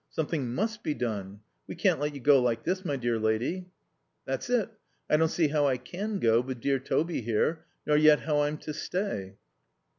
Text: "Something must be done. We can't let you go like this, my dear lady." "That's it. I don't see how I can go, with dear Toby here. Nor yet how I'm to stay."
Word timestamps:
"Something 0.09 0.55
must 0.55 0.81
be 0.81 0.95
done. 0.95 1.41
We 1.67 1.75
can't 1.75 1.99
let 1.99 2.15
you 2.15 2.21
go 2.21 2.41
like 2.41 2.63
this, 2.63 2.83
my 2.83 2.95
dear 2.95 3.19
lady." 3.19 3.67
"That's 4.25 4.49
it. 4.49 4.71
I 5.07 5.15
don't 5.15 5.27
see 5.29 5.49
how 5.49 5.67
I 5.67 5.77
can 5.77 6.17
go, 6.17 6.41
with 6.41 6.59
dear 6.59 6.79
Toby 6.79 7.21
here. 7.21 7.65
Nor 7.85 7.97
yet 7.97 8.21
how 8.21 8.41
I'm 8.41 8.57
to 8.57 8.73
stay." 8.73 9.35